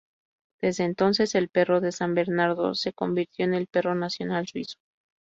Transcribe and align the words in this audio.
Desde 0.63 0.83
entonces 0.85 1.35
el 1.35 1.49
perro 1.49 1.79
de 1.79 1.91
san 1.91 2.15
bernardo 2.15 2.73
se 2.73 2.91
convirtió 2.91 3.45
en 3.45 3.53
el 3.53 3.67
"perro 3.67 3.93
nacional 3.93 4.47
suizo". 4.47 4.79